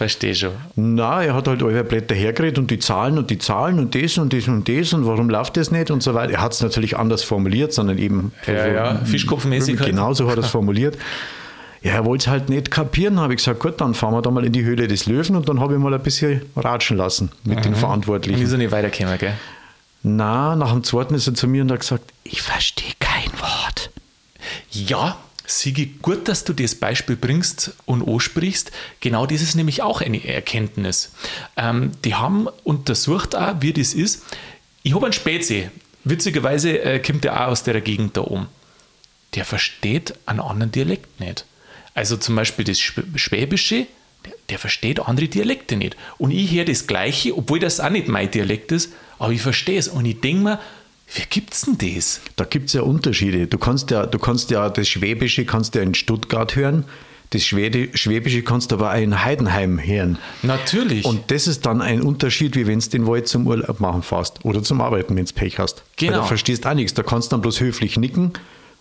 [0.00, 0.52] Verstehe schon.
[0.76, 4.16] Na, er hat halt alle Blätter hergeredet und die Zahlen und die Zahlen und das
[4.18, 6.32] und das und das und warum läuft das nicht und so weiter.
[6.32, 8.32] Er hat es natürlich anders formuliert, sondern eben.
[8.46, 9.78] Ja, so, ja, Fischkopfmäßig.
[9.78, 9.90] Halt.
[9.90, 10.96] Genau so hat er es formuliert.
[11.82, 14.30] Ja, er wollte es halt nicht kapieren, habe ich gesagt, gut, dann fahren wir da
[14.30, 17.32] mal in die Höhle des Löwen und dann habe ich mal ein bisschen ratschen lassen
[17.44, 17.62] mit mhm.
[17.62, 18.38] den Verantwortlichen.
[18.38, 19.34] Und ist er nicht weitergekommen, gell?
[20.02, 23.90] Na, nach dem zweiten ist er zu mir und hat gesagt, ich verstehe kein Wort.
[24.70, 25.16] Ja,
[25.50, 28.70] Sigi, gut, dass du das Beispiel bringst und ansprichst.
[29.00, 31.12] Genau das ist nämlich auch eine Erkenntnis.
[31.56, 34.22] Ähm, die haben untersucht auch, wie das ist.
[34.82, 35.70] Ich habe einen Spätsee.
[36.04, 38.46] Witzigerweise äh, kommt der auch aus der Gegend da oben.
[39.34, 41.44] Der versteht einen anderen Dialekt nicht.
[41.94, 43.86] Also zum Beispiel das Schwäbische,
[44.24, 45.96] der, der versteht andere Dialekte nicht.
[46.18, 49.78] Und ich höre das Gleiche, obwohl das auch nicht mein Dialekt ist, aber ich verstehe
[49.78, 49.88] es.
[49.88, 50.60] Und ich denke mir,
[51.14, 52.20] wie gibt es denn das?
[52.36, 53.46] Da gibt es ja Unterschiede.
[53.46, 56.84] Du kannst ja, du kannst ja das Schwäbische kannst ja in Stuttgart hören.
[57.30, 60.18] Das Schwäbische kannst du aber auch in Heidenheim hören.
[60.42, 61.04] Natürlich.
[61.04, 64.44] Und das ist dann ein Unterschied, wie wenn du den Wald zum Urlaub machen fährst
[64.44, 65.84] oder zum Arbeiten, wenn du Pech hast.
[65.96, 66.12] Genau.
[66.12, 66.94] Weil du verstehst auch nichts.
[66.94, 68.32] Da kannst du dann bloß höflich nicken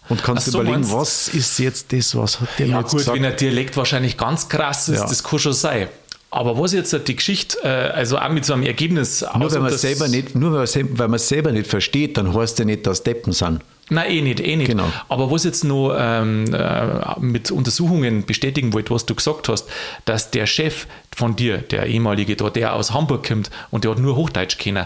[0.10, 3.00] und kannst so, überlegen, was ist jetzt das, was hat der ja, mir jetzt gut,
[3.00, 3.18] gesagt?
[3.18, 5.08] wenn ein Dialekt wahrscheinlich ganz krass ist, ja.
[5.08, 5.88] das kann schon sein.
[6.32, 9.76] Aber was jetzt die Geschichte, äh, also auch mit so einem Ergebnis Nur, wenn man
[9.76, 13.34] selber nicht, nur weil man es selber nicht versteht, dann heißt ja nicht, dass Deppen
[13.34, 13.62] sind.
[13.90, 14.68] Nein, eh nicht, eh nicht.
[14.68, 14.92] Genau.
[15.08, 19.68] Aber was jetzt noch ähm, äh, mit Untersuchungen bestätigen wollte, was du gesagt hast,
[20.06, 24.00] dass der Chef von dir, der ehemalige, da, der aus Hamburg kommt und der hat
[24.00, 24.86] nur Hochdeutsch kennen,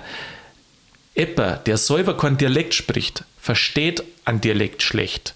[1.16, 5.34] Epper, der selber keinen Dialekt spricht, versteht einen Dialekt schlecht.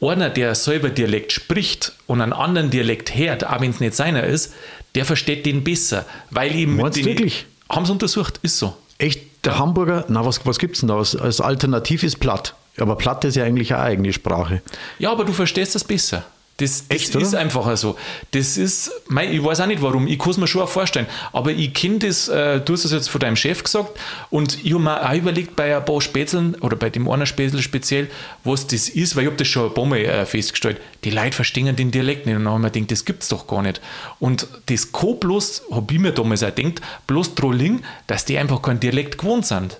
[0.00, 4.24] Einer, der selber Dialekt spricht und einen anderen Dialekt hört, auch wenn es nicht seiner
[4.24, 4.52] ist,
[4.94, 6.04] der versteht den besser.
[6.30, 7.46] Weil ihm Meinst den, wirklich?
[7.68, 8.76] Haben sie untersucht, ist so.
[8.98, 9.22] Echt?
[9.44, 9.58] Der ja.
[9.58, 10.96] Hamburger, na, was, was gibt es denn da?
[10.96, 12.54] Als, als Alternativ ist platt.
[12.78, 14.62] Aber platt ist ja eigentlich eine eigene Sprache.
[14.98, 16.24] Ja, aber du verstehst das besser.
[16.58, 17.40] Das, das Echt, ist oder?
[17.40, 17.96] einfach so.
[18.30, 21.50] Das ist, ich weiß auch nicht warum, ich kann es mir schon auch vorstellen, aber
[21.50, 23.90] ich kenne das, äh, du hast es jetzt von deinem Chef gesagt
[24.30, 27.60] und ich habe mir auch überlegt bei ein paar Spätzeln oder bei dem einen Spätzl
[27.60, 28.08] speziell,
[28.42, 31.36] was das ist, weil ich habe das schon ein paar Mal äh, festgestellt, die Leute
[31.36, 33.60] verstehen den Dialekt nicht und dann habe ich mir gedacht, das gibt es doch gar
[33.60, 33.82] nicht.
[34.18, 38.62] Und das kann bloß, habe ich mir damals auch gedacht, bloß Trolling, dass die einfach
[38.62, 39.78] keinen Dialekt gewohnt sind.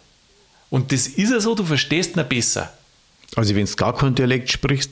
[0.68, 2.70] Und das ist ja so, du verstehst ihn besser.
[3.34, 4.90] Also wenn du gar keinen Dialekt sprichst,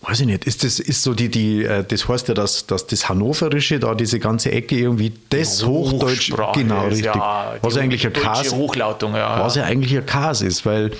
[0.00, 0.44] Weiß ich nicht.
[0.44, 3.94] Ist das ist so die, die, äh, das heißt ja, dass, dass das Hannoverische, da
[3.94, 7.06] diese ganze Ecke irgendwie das Hochdeutsch, genau richtig.
[7.06, 9.40] Ja, was eigentlich ein Kas, Hochlautung, ja.
[9.40, 10.92] Was ja eigentlich ein Kas ist, weil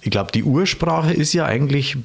[0.00, 1.98] ich glaube, die Ursprache ist ja eigentlich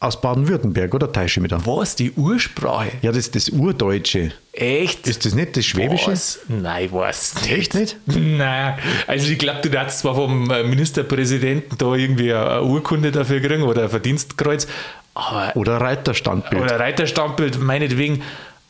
[0.00, 1.66] aus Baden-Württemberg, oder Teische mit an?
[1.66, 2.92] Was, die Ursprache?
[3.02, 4.32] Ja, das ist das Urdeutsche.
[4.52, 5.06] Echt?
[5.06, 6.12] Ist das nicht das Schwäbische?
[6.12, 6.38] Was?
[6.48, 7.52] Nein, was nicht.
[7.52, 7.96] Echt nicht?
[8.06, 8.78] Nein.
[9.06, 13.62] Also ich glaube, du darfst zwar vom äh, Ministerpräsidenten da irgendwie eine Urkunde dafür kriegen
[13.62, 14.66] oder ein Verdienstkreuz,
[15.14, 16.62] aber, oder Reiterstandbild.
[16.62, 18.22] Oder Reiterstandbild, meinetwegen.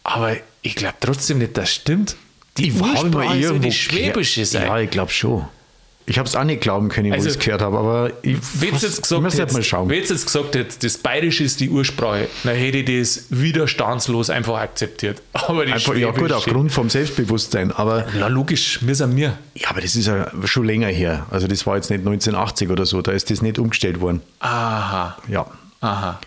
[0.04, 2.16] Aber ich glaube trotzdem nicht, das stimmt.
[2.56, 4.66] Die ich Ursprache soll die schwäbische sein.
[4.66, 5.44] Ja, ich glaube schon.
[6.06, 8.36] Ich habe es auch nicht glauben können, Also, wo ich es gehört habe, aber ich,
[8.54, 9.88] Wenn was- jetzt gesagt muss hättest, mal schauen.
[9.88, 14.58] wenn jetzt gesagt hättest, das Bayerische ist die Ursprache, dann hätte ich das widerstandslos einfach
[14.58, 15.22] akzeptiert.
[15.32, 19.38] Aber die Einfach, ja gut, aufgrund vom Selbstbewusstsein, aber Na logisch, wir sind wir.
[19.54, 21.26] ja, aber das ist ja schon länger her.
[21.30, 24.20] Also das war jetzt nicht 1980 oder so, da ist das nicht umgestellt worden.
[24.40, 25.46] Aha, Ja.
[25.80, 26.18] aha.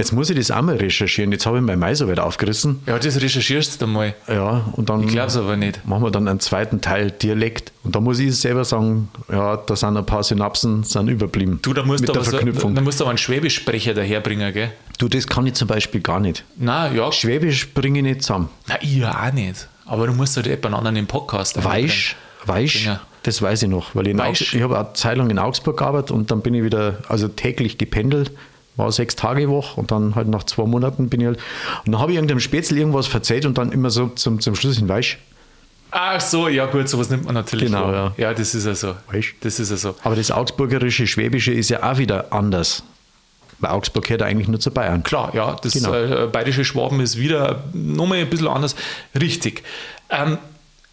[0.00, 1.30] Jetzt muss ich das auch mal recherchieren.
[1.32, 2.80] Jetzt habe ich mein Mais so weit aufgerissen.
[2.86, 4.14] Ja, das recherchierst du mal.
[4.28, 5.86] Ja, und dann Ich glaub's aber nicht.
[5.86, 7.72] machen wir dann einen zweiten Teil Dialekt.
[7.84, 11.60] Und da muss ich selber sagen, ja, da sind ein paar Synapsen sind überblieben.
[11.62, 12.74] Du, da musst mit du der aber, so, Verknüpfung.
[12.74, 14.72] da musst du aber einen Schwäbischsprecher daherbringen, gell?
[14.98, 16.44] du, das kann ich zum Beispiel gar nicht.
[16.56, 18.48] Na ja, Schwäbisch bringe ich nicht zusammen.
[18.68, 19.68] na, ich auch nicht.
[19.86, 22.88] Aber du musst halt jemand anderen im Podcast Weisch, Weisch,
[23.22, 24.42] das weiß ich noch, weil ich, in Weisch.
[24.42, 27.28] Augs- ich habe eine Zeit lang in Augsburg gearbeitet und dann bin ich wieder, also
[27.28, 28.30] täglich gependelt,
[28.80, 31.38] war sechs Tage Woche und dann halt nach zwei Monaten bin ich halt,
[31.86, 34.78] und dann habe ich irgendeinem Spätzle irgendwas verzeiht und dann immer so zum, zum Schluss
[34.78, 35.18] in Weisch.
[35.92, 37.66] Ach so, ja gut, sowas nimmt man natürlich.
[37.66, 38.12] Genau, ja.
[38.16, 38.94] Ja, das ist ja so.
[39.40, 39.94] Das ist ja so.
[40.04, 42.84] Aber das Augsburgerische, Schwäbische ist ja auch wieder anders.
[43.58, 45.02] Weil Augsburg gehört eigentlich nur zu Bayern.
[45.02, 45.92] Klar, ja, das Genau.
[45.92, 48.74] äh, bayerische Schwaben ist wieder nochmal ein bisschen anders.
[49.20, 49.64] Richtig.
[50.08, 50.38] Ähm,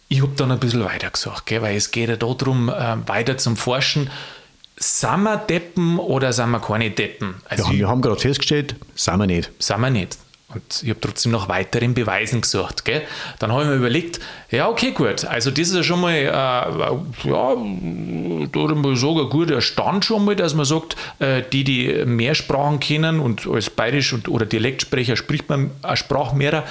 [0.08, 3.38] ich habe dann ein bisschen weiter gesucht, gell, weil es geht ja darum, ähm, weiter
[3.38, 4.10] zum Forschen.
[4.80, 7.34] Sind wir Deppen oder sind wir keine Deppen?
[7.48, 9.50] Also Ja, wir haben gerade festgestellt, sind wir nicht.
[9.58, 10.18] sind wir nicht.
[10.54, 12.86] Und ich habe trotzdem nach weiteren Beweisen gesucht.
[12.86, 13.02] Gell?
[13.38, 14.18] Dann habe ich mir überlegt,
[14.50, 15.26] ja, okay, gut.
[15.26, 16.64] Also, das ist ja schon mal, äh, ja,
[17.22, 22.04] da würde ich sagen, ein guter Stand schon mal, dass man sagt, äh, die, die
[22.06, 26.64] mehr Sprachen kennen und als Bayerisch und, oder Dialektsprecher spricht man eine Sprache mehr,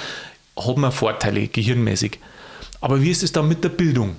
[0.56, 2.18] hat man Vorteile gehirnmäßig.
[2.80, 4.16] Aber wie ist es dann mit der Bildung?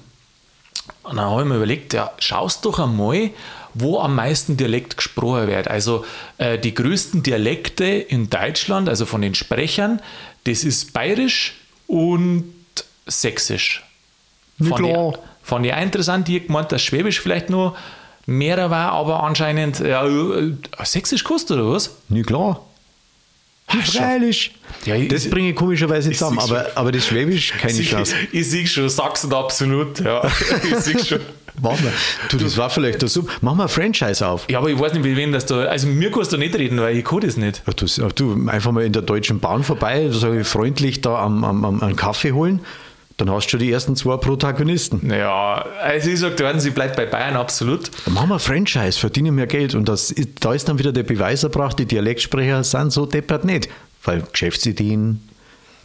[1.03, 3.31] Und dann habe ich mir überlegt, ja, schaust doch einmal,
[3.79, 5.67] wo am meisten Dialekt gesprochen wird.
[5.67, 6.05] Also
[6.37, 10.01] äh, die größten Dialekte in Deutschland, also von den Sprechern,
[10.45, 11.55] das ist Bayerisch
[11.87, 12.53] und
[13.05, 13.83] Sächsisch.
[14.57, 15.19] Na Fand ich, klar.
[15.41, 16.29] fand ich auch interessant.
[16.29, 17.75] Hab gemeint, dass Schwäbisch vielleicht nur
[18.25, 21.97] mehr war, aber anscheinend, ja, äh, Sächsisch kostet oder was?
[22.09, 22.61] Nie klar.
[23.85, 23.99] Schau.
[23.99, 24.51] Freilich.
[24.85, 28.15] Ja, ich- das bringe ich komischerweise zusammen, aber, aber das Schwäbisch keine Ich, Chance.
[28.31, 29.99] ich sehe schon Sachsen absolut.
[29.99, 30.21] Ja.
[30.69, 31.19] ich sehe schon.
[31.61, 31.91] Machen wir.
[32.29, 33.29] Du, das war vielleicht der Sub.
[33.41, 34.45] Machen wir ein Franchise auf.
[34.49, 35.63] Ja, aber ich weiß nicht, mit wem das da.
[35.63, 37.61] Also, mir kannst du nicht reden, weil ich kann das nicht.
[37.67, 41.43] Ja, Du, du einfach mal in der Deutschen Bahn vorbei, sag ich freundlich da am,
[41.43, 42.61] am, am einen Kaffee holen,
[43.19, 45.11] dann hast du schon die ersten zwei Protagonisten.
[45.11, 47.91] Ja, also ich sage, werden sie bleibt bei Bayern absolut.
[48.05, 51.43] Dann machen wir Franchise, verdienen mehr Geld und das da ist dann wieder der Beweis
[51.43, 53.69] erbracht, die Dialektsprecher sind so deppert nicht,
[54.03, 55.27] weil Geschäftsideen,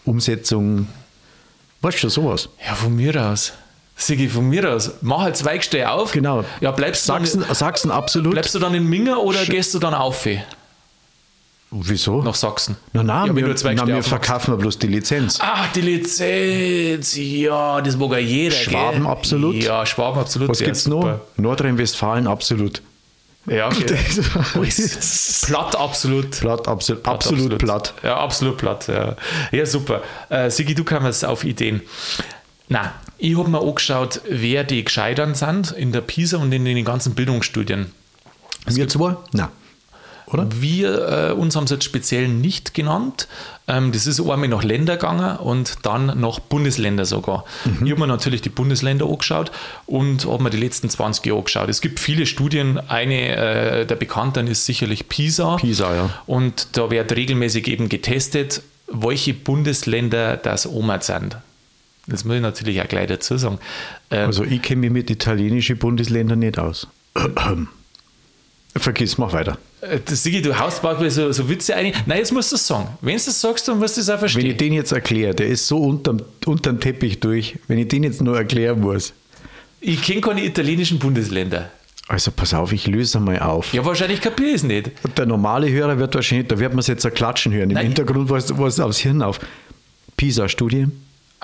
[0.05, 0.87] Umsetzung,
[1.81, 2.49] weißt du schon sowas.
[2.64, 3.53] Ja, von mir aus.
[3.97, 4.92] Sigi, von mir aus.
[5.03, 6.12] Mach halt Zweigstelle auf.
[6.12, 6.44] Genau.
[6.61, 8.33] Ja, bleibst, Sachsen, du, dann, Sachsen absolut.
[8.33, 10.27] bleibst du dann in Minger oder gehst du dann auf
[11.77, 12.23] Wieso?
[12.23, 12.77] nach Sachsen?
[12.93, 15.39] Na, na, ja, wir, du Zweigstelle na, wir verkaufen ja bloß die Lizenz.
[15.43, 17.17] Ach, die Lizenz.
[17.17, 18.55] Ja, das mag ja jeder.
[18.55, 19.11] Schwaben gell?
[19.11, 19.57] absolut.
[19.57, 20.51] Ja, Schwaben absolut.
[20.51, 21.19] Was ja, gibt's noch?
[21.37, 22.81] Nordrhein-Westfalen absolut.
[23.47, 23.87] Ja, okay.
[25.47, 26.31] Platt absolut.
[26.31, 27.95] Platt, absolut, absolut platt.
[28.05, 28.87] Ja, absolut platt.
[28.87, 29.17] Ja,
[29.51, 30.03] ja super.
[30.29, 31.83] Äh, Sigi, du kamst auf Ideen.
[32.69, 36.85] Na, ich habe mir angeschaut, wer die Gescheitern sind in der PISA und in den
[36.85, 37.91] ganzen Bildungsstudien.
[38.67, 39.17] Wir zwei?
[39.33, 39.49] Nein.
[40.27, 40.47] Oder?
[40.51, 43.29] Wir, äh, uns haben sie jetzt speziell nicht genannt.
[43.67, 47.45] Ähm, das ist einmal nach Länder gegangen und dann nach Bundesländer sogar.
[47.65, 49.51] Ich habe mir natürlich die Bundesländer angeschaut
[49.87, 51.69] und habe mir die letzten 20 Jahre angeschaut.
[51.69, 52.79] Es gibt viele Studien.
[52.79, 55.57] Eine äh, der bekannten ist sicherlich PISA.
[55.57, 56.11] PISA, ja.
[56.27, 61.37] Und da wird regelmäßig eben getestet, welche Bundesländer das Oma sind.
[62.07, 63.59] Das muss ich natürlich auch gleich dazu sagen.
[64.11, 66.87] Ähm, Also ich kenne mich mit italienischen Bundesländern nicht aus.
[68.77, 69.57] Vergiss, mach weiter.
[69.85, 71.92] Äh, Sigi, du haust bald so, so Witze ein.
[72.07, 72.88] Nein, jetzt musst du es sagen.
[73.01, 74.57] Wenn du es sagst, dann musst du es auch Wenn ich verstehen.
[74.59, 78.37] den jetzt erkläre, der ist so unterm, unterm Teppich durch, wenn ich den jetzt nur
[78.37, 79.12] erklären muss.
[79.81, 81.70] Ich kenne keine italienischen Bundesländer.
[82.09, 83.73] Also pass auf, ich löse mal auf.
[83.73, 84.90] Ja, wahrscheinlich kapiere ich es nicht.
[85.16, 87.70] Der normale Hörer wird wahrscheinlich, da wird man es jetzt Klatschen hören.
[87.70, 87.87] Im Nein.
[87.87, 89.40] Hintergrund was, was aufs Hirn auf.
[90.16, 90.87] PISA-Studie,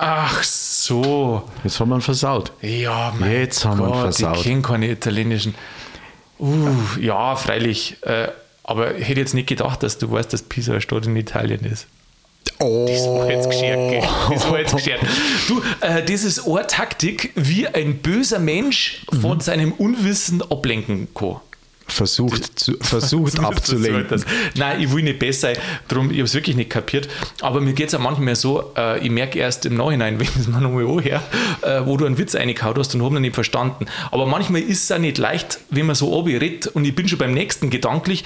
[0.03, 1.43] Ach so.
[1.63, 2.51] jetzt haben wir ihn versaut.
[2.61, 4.37] Ja, mein Jetzt haben wir ihn Gott, versaut.
[4.37, 5.53] Ich kenne keine italienischen.
[6.41, 7.97] Uh, ja, freilich.
[8.01, 8.29] Äh,
[8.63, 11.63] aber ich hätte jetzt nicht gedacht, dass du weißt, dass Pisa eine Stadt in Italien
[11.63, 11.87] ist.
[12.59, 12.85] Oh.
[12.87, 14.03] Das war jetzt geschert, gell?
[14.29, 15.01] Das war jetzt geschert.
[15.47, 21.37] Du, äh, das ist eine Taktik, wie ein böser Mensch von seinem Unwissen ablenken kann.
[21.91, 24.07] Versucht, zu, versucht abzulenken.
[24.09, 24.25] Das-
[24.55, 27.07] Nein, ich will nicht besser sein, darum, ich habe es wirklich nicht kapiert.
[27.41, 30.47] Aber mir geht es auch manchmal so, äh, ich merke erst im Nachhinein, wenn es
[30.47, 31.21] mir nochmal anhöre,
[31.61, 33.85] äh, wo du einen Witz reingehauen hast und habe ihn nicht verstanden.
[34.11, 37.17] Aber manchmal ist es auch nicht leicht, wenn man so redet und ich bin schon
[37.19, 38.23] beim nächsten gedanklich,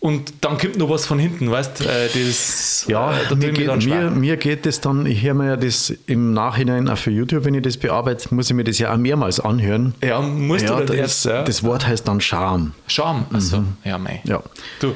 [0.00, 4.10] und dann kommt noch was von hinten, weißt äh, das Ja, äh, mir, geht, mir,
[4.10, 7.54] mir geht das dann, ich höre mir ja das im Nachhinein auch für YouTube, wenn
[7.54, 9.94] ich das bearbeite, muss ich mir das ja auch mehrmals anhören.
[10.02, 11.42] ja, musst Ja, du da das, das, ja.
[11.42, 12.74] das Wort heißt dann Scham.
[12.86, 14.20] Scham, also, ja, mei.
[14.24, 14.40] Ja.
[14.80, 14.94] Du,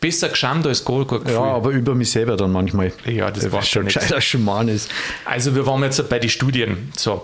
[0.00, 1.36] besser geschämt als gut Ja, Gefühl.
[1.36, 2.92] aber über mich selber dann manchmal.
[3.04, 4.90] Ja, das Weil macht schon ja gescheiter Schumann ist.
[5.24, 6.90] Also wir waren jetzt bei den Studien.
[6.96, 7.22] So.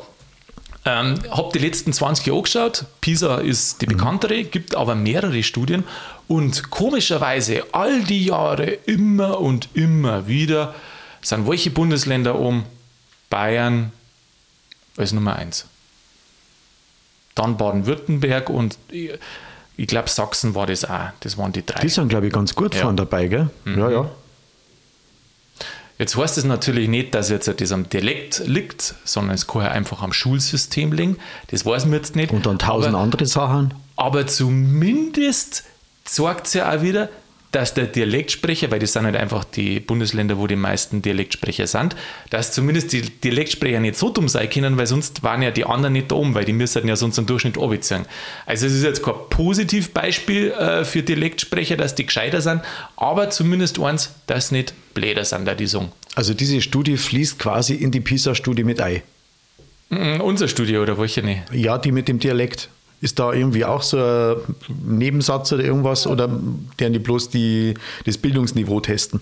[0.87, 2.85] Ähm, hab die letzten 20 Jahre angeschaut.
[3.01, 5.85] PISA ist die bekanntere, gibt aber mehrere Studien.
[6.29, 10.75] Und komischerweise, all die Jahre immer und immer wieder
[11.23, 12.65] sind welche Bundesländer um
[13.31, 13.93] Bayern
[14.97, 15.67] als Nummer 1.
[17.35, 19.11] Dann Baden-Württemberg und ich,
[19.77, 21.09] ich glaube Sachsen war das auch.
[21.21, 21.81] Das waren die drei.
[21.81, 22.83] Die sind, glaube ich, ganz gut Ja.
[22.83, 23.51] vorne dabei, gell?
[23.65, 24.11] Ja, ja.
[26.05, 29.71] Jetzt heißt es natürlich nicht, dass jetzt das am Dialekt liegt, sondern es kann ja
[29.71, 31.17] einfach am Schulsystem liegen.
[31.47, 32.31] Das weiß man jetzt nicht.
[32.31, 33.73] Und dann tausend aber, andere Sachen.
[33.97, 35.65] aber zumindest
[36.05, 37.09] zeigt es ja auch wieder,
[37.55, 41.95] dass der Dialektsprecher, weil das sind halt einfach die Bundesländer, wo die meisten Dialektsprecher sind,
[42.31, 45.93] dass zumindest die Dialektsprecher nicht so dumm sein können, weil sonst waren ja die anderen
[45.93, 48.07] nicht da oben, weil die müssten ja sonst einen Durchschnitt abziehen.
[48.47, 52.63] Also es ist jetzt kein Positivbeispiel äh, für Dialektsprecher, dass die gescheiter sind,
[52.97, 55.93] aber zumindest eins, dass nicht bläder sind, da die sagen.
[56.17, 59.03] Also diese Studie fließt quasi in die PISA-Studie mit ein.
[59.91, 61.43] Mm, Unser Studio oder welche nicht?
[61.53, 62.69] Ja, die mit dem Dialekt.
[63.01, 64.37] Ist da irgendwie auch so ein
[64.99, 66.07] Nebensatz oder irgendwas?
[66.07, 66.29] Oder
[66.79, 67.75] deren die bloß die,
[68.07, 69.21] das Bildungsniveau testen?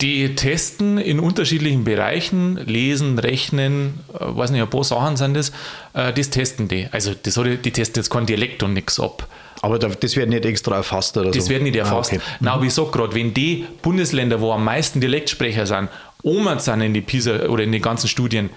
[0.00, 5.50] Die testen in unterschiedlichen Bereichen, lesen, rechnen, äh, weiß nicht, ein paar Sachen sind das,
[5.94, 6.88] äh, das testen die.
[6.90, 9.28] Also das hat, die testen jetzt keinen Dialekt und nichts ab.
[9.60, 11.50] Aber da, das wird nicht extra erfasst oder Das so?
[11.50, 12.12] wird nicht erfasst.
[12.12, 12.24] Ah, okay.
[12.40, 15.88] Na, aber ich sag gerade, wenn die Bundesländer, wo am meisten Dialektsprecher sind,
[16.24, 18.50] oben sind in die PISA oder in den ganzen Studien,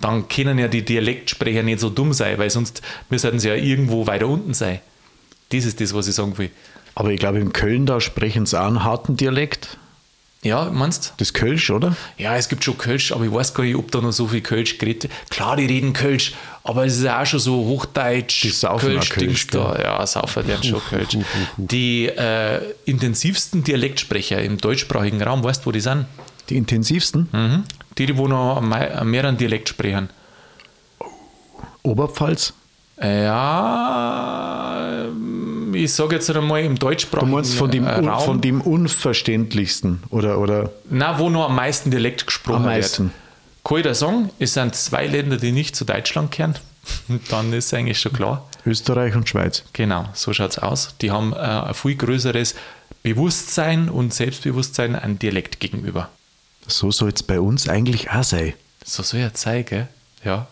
[0.00, 4.06] dann können ja die Dialektsprecher nicht so dumm sein, weil sonst müssten sie ja irgendwo
[4.06, 4.80] weiter unten sein.
[5.50, 6.50] Das ist das, was ich sagen will.
[6.94, 9.78] Aber ich glaube, in Köln, da sprechen sie auch einen harten Dialekt.
[10.42, 11.94] Ja, meinst Das Kölsch, oder?
[12.16, 14.40] Ja, es gibt schon Kölsch, aber ich weiß gar nicht, ob da noch so viel
[14.40, 15.10] Kölsch geredet.
[15.28, 16.32] Klar, die reden Kölsch,
[16.64, 19.78] aber es ist ja auch schon so Hochdeutsch, Die saufen auch Kölsch-Dings Kölsch, da.
[19.78, 21.18] Ja, saufen werden schon Kölsch.
[21.58, 26.06] Die äh, intensivsten Dialektsprecher im deutschsprachigen Raum, weißt du, wo die sind?
[26.48, 27.28] Die intensivsten?
[27.32, 27.64] Mhm.
[28.00, 28.62] Die, die wo noch
[29.04, 30.08] mehreren Dialekt sprechen.
[31.82, 32.54] Oberpfalz?
[33.00, 35.04] Ja,
[35.74, 38.24] ich sage jetzt einmal im Du deutschsprachigen meinst von dem, un, Raum.
[38.24, 40.02] von dem unverständlichsten?
[40.08, 43.04] Oder, oder Na, wo noch am meisten Dialekt gesprochen Am meisten.
[43.04, 43.64] wird.
[43.64, 46.54] Kann ich da sagen, es sind zwei Länder, die nicht zu Deutschland gehören.
[47.30, 48.48] Dann ist eigentlich schon klar.
[48.64, 49.62] Österreich und Schweiz?
[49.74, 50.94] Genau, so schaut es aus.
[51.02, 52.54] Die haben äh, ein viel größeres
[53.02, 56.08] Bewusstsein und Selbstbewusstsein an Dialekt gegenüber.
[56.66, 58.54] So soll es bei uns eigentlich auch sein.
[58.84, 59.88] So soll ja sein, gell?
[60.24, 60.46] Ja.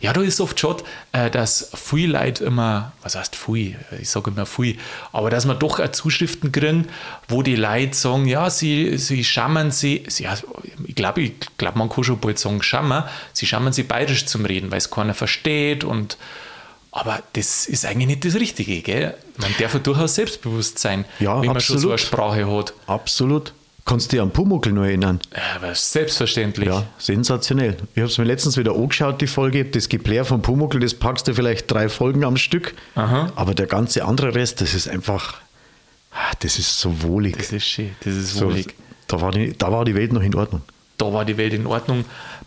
[0.00, 0.76] Ja, da ist oft schon,
[1.12, 3.76] äh, dass viele Leute immer, was heißt viel?
[4.00, 4.76] Ich sage immer viel,
[5.12, 6.88] aber dass man doch auch Zuschriften kriegen,
[7.28, 10.36] wo die Leute sagen, ja, sie, sie schammen sie, sie ja,
[10.84, 14.44] ich glaube, ich glaub, man kann schon bald sagen, schammer, sie schammen sie bayerisch zum
[14.44, 16.16] Reden, weil es keiner versteht und
[16.92, 19.14] aber das ist eigentlich nicht das Richtige, gell?
[19.36, 21.98] Man darf ja durchaus selbstbewusst sein, Ja, wenn man schon so eine.
[21.98, 22.74] Sprache hat.
[22.88, 23.52] Absolut.
[23.84, 25.20] Kannst du dich an Pumuckl noch erinnern?
[25.34, 26.68] Ja, selbstverständlich.
[26.68, 27.76] Ja, sensationell.
[27.94, 29.64] Ich habe es mir letztens wieder angeschaut, die Folge.
[29.64, 32.74] Das Geplär von Pumuckl, das packst du vielleicht drei Folgen am Stück.
[32.94, 33.32] Aha.
[33.36, 35.40] Aber der ganze andere Rest, das ist einfach,
[36.12, 37.36] ah, das ist so wohlig.
[37.36, 38.74] Das ist schön, das ist so, wohlig.
[39.08, 40.62] da, war die, da war die Welt noch in Ordnung.
[40.98, 42.04] da war die Welt in Ordnung.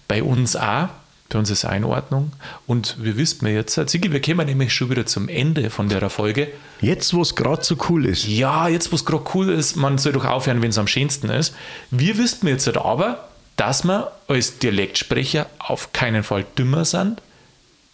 [0.08, 0.90] Bei uns auch.
[1.34, 2.32] Bei uns ist auch in Ordnung.
[2.68, 6.08] Und wir wissen wir jetzt, Sigi, wir kommen nämlich schon wieder zum Ende von der
[6.12, 6.52] Folge.
[6.80, 8.28] Jetzt, wo es gerade so cool ist.
[8.28, 11.30] Ja, jetzt, wo es gerade cool ist, man soll doch aufhören, wenn es am schönsten
[11.30, 11.56] ist.
[11.90, 17.20] Wir wissen jetzt halt aber, dass wir als Dialektsprecher auf keinen Fall dümmer sind.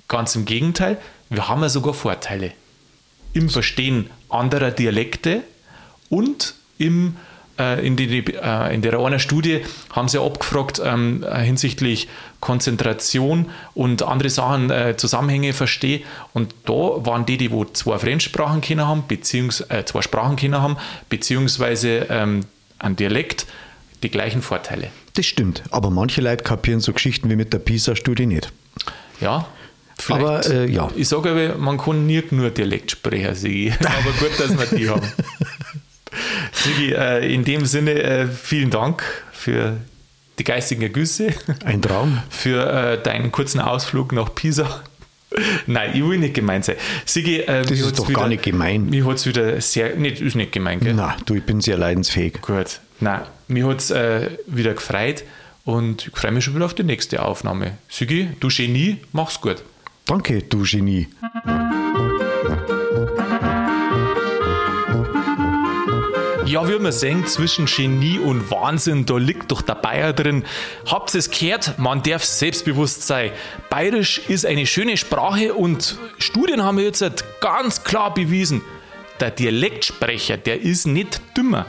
[0.10, 0.97] Ganz im Gegenteil,
[1.30, 2.52] wir haben ja sogar Vorteile.
[3.34, 5.43] Im Verstehen anderer Dialekte
[6.10, 7.15] und im,
[7.60, 12.08] in, die, äh, in der einer Studie haben sie abgefragt ähm, äh, hinsichtlich
[12.39, 16.02] Konzentration und andere Sachen, äh, Zusammenhänge verstehe.
[16.34, 20.62] Und da waren die, die wo zwei Fremdsprachen kennen haben, beziehungsweise äh, zwei Sprachen kennen
[20.62, 20.78] haben,
[21.10, 22.41] beziehungsweise ähm,
[22.80, 23.45] ein Dialekt,
[24.04, 24.89] die gleichen Vorteile.
[25.15, 25.63] Das stimmt.
[25.72, 28.52] Aber manche Leute kapieren so Geschichten wie mit der PISA-Studie nicht.
[29.19, 29.48] Ja.
[29.98, 30.89] Vielleicht, Aber, äh, ja.
[30.95, 33.74] Ich sage aber, man kann nicht nur Dialektsprecher Sigi.
[33.84, 35.02] Aber gut, dass wir die haben.
[36.52, 39.78] Sigi, äh, in dem Sinne äh, vielen Dank für
[40.38, 41.30] die geistigen Ergüsse,
[41.65, 42.19] Ein Traum.
[42.30, 44.82] für äh, deinen kurzen Ausflug nach Pisa.
[45.67, 46.76] Nein, ich will nicht gemein sein.
[47.06, 48.86] Sigi, äh, Das ist doch wieder, gar nicht gemein.
[48.89, 50.93] Mir hat es wieder sehr, nicht, ist nicht gemein, gell?
[50.93, 52.41] Na, du, ich bin sehr leidensfähig.
[52.41, 52.80] Gut.
[53.00, 55.24] Nein, mir hat es äh, wieder gefreut
[55.65, 57.78] und ich freue mich schon wieder auf die nächste Aufnahme.
[57.89, 59.63] Sigi, du Genie, mach's gut.
[60.06, 61.08] Danke, du Genie.
[66.45, 70.45] Ja, wie man sehen, zwischen Genie und Wahnsinn, da liegt doch der Bayer drin.
[70.88, 71.78] Habt ihr es gehört?
[71.78, 73.32] Man darf selbstbewusst sein.
[73.69, 77.04] Bayerisch ist eine schöne Sprache und Studien haben jetzt
[77.41, 78.62] ganz klar bewiesen,
[79.21, 81.65] der Dialektsprecher, der ist nicht dümmer.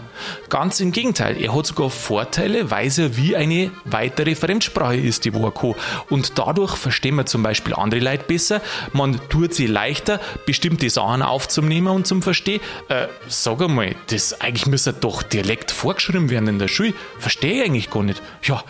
[0.48, 5.30] Ganz im Gegenteil, er hat sogar Vorteile, weil er wie eine weitere Fremdsprache ist, die
[5.30, 5.74] kann.
[6.08, 8.60] Und dadurch verstehen wir zum Beispiel andere Leute besser.
[8.92, 12.60] Man tut sie leichter, bestimmte Sachen aufzunehmen und zum Verstehen.
[12.88, 16.94] Äh, sag einmal, das eigentlich müsste doch Dialekt vorgeschrieben werden in der Schule.
[17.18, 18.22] Verstehe ich eigentlich gar nicht.
[18.42, 18.62] Ja,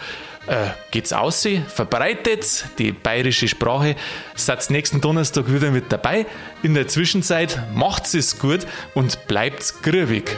[0.46, 3.96] äh, geht's aus, verbreitet die bayerische Sprache.
[4.35, 6.26] Seid nächsten Donnerstag wieder mit dabei.
[6.62, 10.37] In der Zwischenzeit macht's es gut und bleibt's grübig.